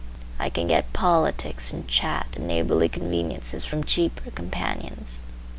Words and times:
I 0.39 0.49
can 0.49 0.65
get 0.67 0.93
politics 0.93 1.71
and 1.71 1.87
chat 1.87 2.25
and 2.35 2.47
neighborly 2.47 2.89
conveniences 2.89 3.65
from 3.65 3.83
cheaper 3.83 4.31
companions. 4.31 5.21